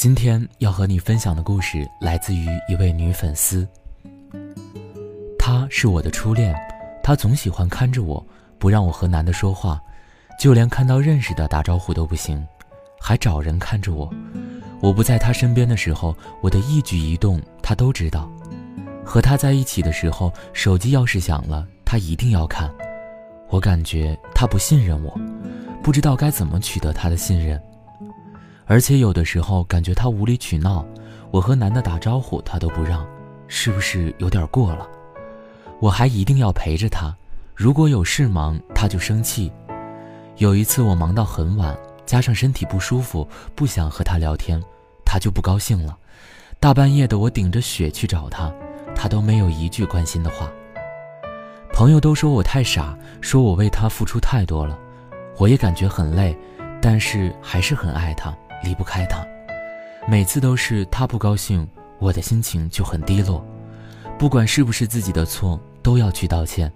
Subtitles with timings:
[0.00, 3.68] 今天要和你分享的故事来自于一位女粉丝。
[5.38, 6.56] 她是我的初恋，
[7.02, 8.26] 她总喜欢看着我，
[8.58, 9.78] 不让我和男的说话，
[10.38, 12.42] 就连看到认识的打招呼都不行，
[12.98, 14.10] 还找人看着我。
[14.80, 18.26] 我不在她身边的时候，我的一举一动她都知道。
[19.04, 22.74] 和她在一起的时候，手机要是响了，她一定要看。
[23.50, 25.14] 我感觉她不信任我，
[25.82, 27.62] 不知道该怎么取得她的信任。
[28.70, 30.86] 而且有的时候感觉他无理取闹，
[31.32, 33.04] 我和男的打招呼他都不让，
[33.48, 34.88] 是不是有点过了？
[35.80, 37.12] 我还一定要陪着他，
[37.56, 39.52] 如果有事忙他就生气。
[40.36, 41.76] 有一次我忙到很晚，
[42.06, 43.26] 加上身体不舒服，
[43.56, 44.62] 不想和他聊天，
[45.04, 45.98] 他就不高兴了。
[46.60, 48.54] 大半夜的我顶着雪去找他，
[48.94, 50.48] 他都没有一句关心的话。
[51.72, 54.78] 朋友都说我太傻，说我为他付出太多了，
[55.38, 56.38] 我也感觉很累，
[56.80, 58.32] 但是还是很爱他。
[58.62, 59.26] 离不开他，
[60.08, 61.66] 每次都是他不高兴，
[61.98, 63.44] 我的心情就很低落。
[64.18, 66.70] 不管是不是自己的错，都要去道歉。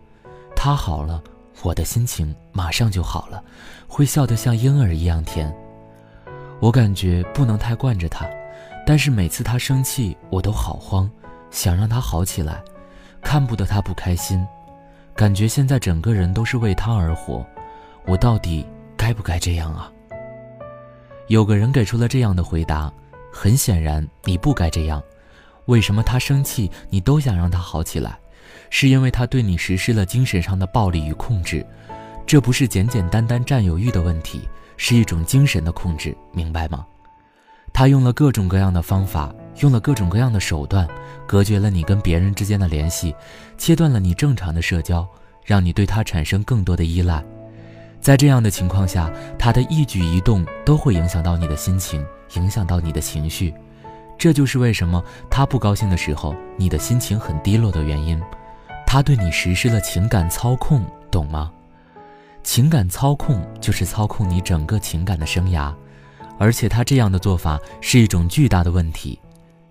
[0.56, 1.22] 他好了，
[1.62, 3.42] 我的心情马上就好了，
[3.86, 5.54] 会笑得像婴儿一样甜。
[6.60, 8.26] 我感觉不能太惯着他，
[8.86, 11.10] 但是每次他生气，我都好慌，
[11.50, 12.62] 想让他好起来，
[13.20, 14.46] 看不得他不开心，
[15.14, 17.44] 感觉现在整个人都是为他而活。
[18.06, 19.90] 我到底该不该这样啊？
[21.28, 22.92] 有个人给出了这样的回答，
[23.32, 25.02] 很显然你不该这样。
[25.66, 28.18] 为什么他生气，你都想让他好起来？
[28.70, 31.64] 是因为他对你实施了精神上的暴力与控制，
[32.26, 36.84] 这不是简简单单占有欲的问题，是一种精神的控制，明白吗？
[37.72, 40.86] 他用了各种各样的方法，用了各种各样的手段，
[41.26, 43.14] 隔绝了你跟别人之间的联系，
[43.56, 45.08] 切断了你正常的社交，
[45.44, 47.24] 让你对他产生更多的依赖。
[48.04, 53.54] 在这样的情况下，他的一举一动都会影响到你的心情，影响到你的情绪。
[54.18, 58.20] 这就是为什么他不高兴的时候，你的心情很低落的原因。
[58.86, 61.50] 他对你实施了情感操控，懂吗？
[62.42, 65.72] 情感操控就是操控你整个情感的生涯，
[66.38, 69.18] 而且他这样的做法是一种巨大的问题。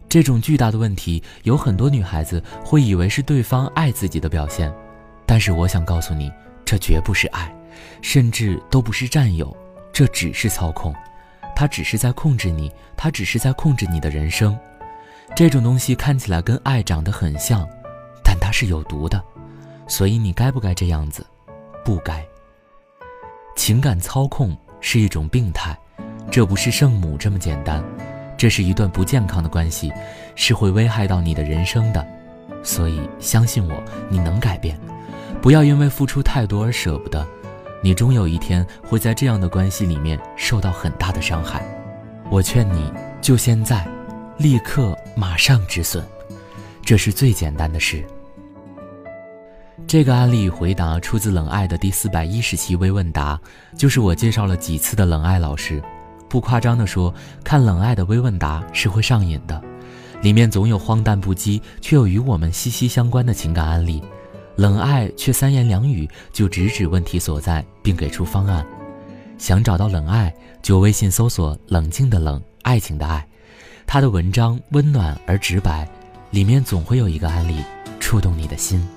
[0.09, 4.73] 这种巨大的问题，有很多女孩子会以为是对方爱自己的表现，
[5.23, 6.31] 但是我想告诉你，
[6.65, 7.53] 这绝不是爱。
[8.01, 9.55] 甚至都不是占有，
[9.91, 10.93] 这只是操控，
[11.55, 14.57] 他只是在控制你，他只是在控制你的人生。
[15.35, 17.67] 这种东西看起来跟爱长得很像，
[18.23, 19.23] 但它是有毒的，
[19.87, 21.25] 所以你该不该这样子？
[21.83, 22.23] 不该。
[23.55, 25.77] 情感操控是一种病态，
[26.31, 27.83] 这不是圣母这么简单，
[28.37, 29.91] 这是一段不健康的关系，
[30.35, 32.05] 是会危害到你的人生的。
[32.63, 34.79] 所以相信我，你能改变，
[35.41, 37.27] 不要因为付出太多而舍不得。
[37.83, 41.61] 你终有一天会在这样的关系里面受到很大的伤害，
[42.31, 42.89] 我劝你
[43.21, 43.85] 就现在，
[44.37, 46.01] 立刻马上止损，
[46.81, 48.01] 这是最简单的事。
[49.85, 53.37] 这个案例回答出自冷爱的第四百一十期微问答，
[53.77, 55.83] 就是我介绍了几次的冷爱老师。
[56.29, 57.13] 不夸张地说，
[57.43, 59.61] 看冷爱的微问答是会上瘾的，
[60.21, 64.01] 里面总有荒诞不羁却又与我们息息相关的情感案例。
[64.55, 68.65] 冷爱却三言两语就直指问题所在，并给出方案。
[69.37, 73.25] 想找到冷爱，就微信搜索“冷静的冷，爱情的爱”。
[73.85, 75.87] 他的文章温暖而直白，
[76.31, 77.57] 里面总会有一个案例
[77.99, 78.87] 触动你的心。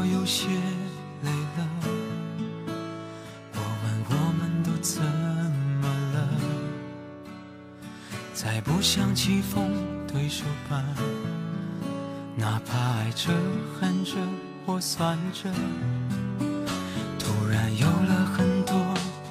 [0.00, 0.48] 我有些
[1.24, 1.68] 累了，
[3.52, 5.02] 我问我们都怎
[5.82, 6.16] 么了
[8.32, 9.70] 再不想棋逢
[10.10, 10.82] 对手吧，
[12.34, 13.30] 哪怕爱着、
[13.78, 14.12] 恨着
[14.64, 15.50] 或算着，
[17.18, 18.74] 突然有了很多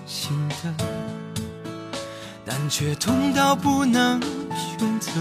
[0.05, 0.71] 心得，
[2.45, 4.21] 但却痛到不能
[4.55, 5.11] 选择。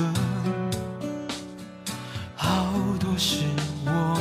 [2.36, 2.70] 好
[3.00, 3.44] 多事
[3.86, 4.20] 我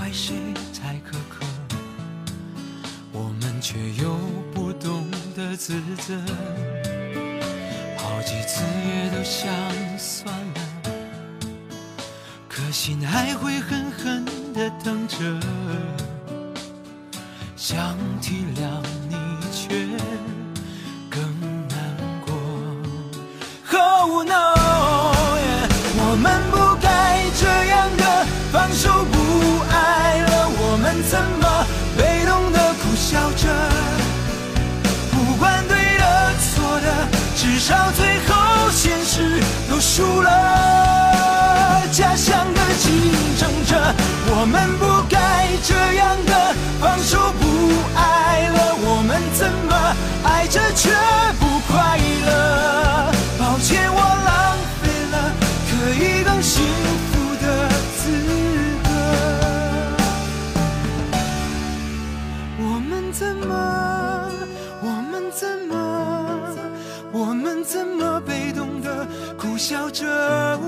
[0.00, 0.34] 怪谁
[0.72, 1.44] 太苛刻，
[3.12, 4.16] 我们却又
[4.54, 5.06] 不懂
[5.36, 6.18] 得自责，
[7.98, 9.52] 好几次也都想
[9.98, 10.60] 算了，
[12.48, 14.24] 可心还会狠狠
[14.54, 15.18] 地疼着，
[17.54, 19.16] 想体谅你
[19.52, 19.86] 却
[21.10, 21.22] 更
[21.68, 21.78] 难
[22.24, 22.32] 过。
[23.78, 24.59] Oh no，
[42.00, 42.10] 了。
[42.10, 42.90] 假想的竞
[43.38, 43.76] 争者，
[44.32, 46.32] 我们不该这样的
[46.80, 47.44] 放手不
[47.94, 49.94] 爱了，我们怎么
[50.24, 50.90] 爱着却
[51.38, 53.12] 不快乐？
[53.38, 55.14] 抱歉，我浪费了
[55.68, 56.64] 可以更幸
[57.12, 57.68] 福的
[57.98, 58.02] 资
[58.82, 58.88] 格。
[62.58, 63.52] 我们怎么？
[64.82, 65.76] 我们怎么？
[67.12, 69.06] 我们怎么被动的
[69.36, 70.58] 苦笑着？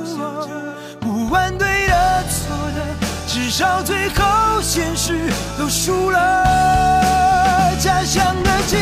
[1.22, 2.82] 不管对的错的，
[3.28, 7.70] 至少最后现实都输了。
[7.78, 8.80] 家乡的竞